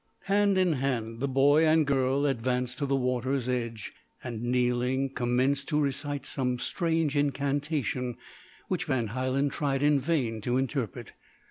Hand 0.23 0.57
in 0.57 0.73
hand 0.73 1.19
the 1.19 1.27
boy 1.27 1.63
and 1.63 1.85
girl 1.85 2.25
advanced 2.25 2.79
to 2.79 2.87
the 2.87 2.95
water's 2.95 3.47
edge, 3.47 3.93
and 4.23 4.41
kneeling, 4.41 5.11
commenced 5.11 5.67
to 5.69 5.79
recite 5.79 6.25
some 6.25 6.57
strange 6.57 7.15
incantation, 7.15 8.17
which 8.67 8.85
Van 8.85 9.09
Hielen 9.09 9.49
tried 9.51 9.83
in 9.83 9.99
vain 9.99 10.41
to 10.41 10.57
interpret. 10.57 11.13